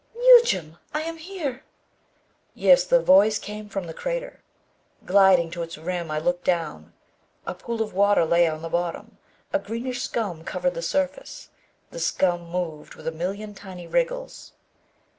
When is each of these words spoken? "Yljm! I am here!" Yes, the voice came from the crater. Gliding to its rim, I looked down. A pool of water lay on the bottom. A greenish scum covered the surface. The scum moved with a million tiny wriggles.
"Yljm! 0.17 0.79
I 0.95 1.03
am 1.03 1.17
here!" 1.17 1.63
Yes, 2.55 2.85
the 2.85 2.99
voice 3.03 3.37
came 3.37 3.69
from 3.69 3.85
the 3.85 3.93
crater. 3.93 4.39
Gliding 5.05 5.51
to 5.51 5.61
its 5.61 5.77
rim, 5.77 6.09
I 6.09 6.17
looked 6.17 6.43
down. 6.43 6.93
A 7.45 7.53
pool 7.53 7.83
of 7.83 7.93
water 7.93 8.25
lay 8.25 8.47
on 8.47 8.63
the 8.63 8.67
bottom. 8.69 9.19
A 9.53 9.59
greenish 9.59 10.01
scum 10.01 10.43
covered 10.43 10.73
the 10.73 10.81
surface. 10.81 11.49
The 11.91 11.99
scum 11.99 12.49
moved 12.49 12.95
with 12.95 13.05
a 13.05 13.11
million 13.11 13.53
tiny 13.53 13.85
wriggles. 13.85 14.53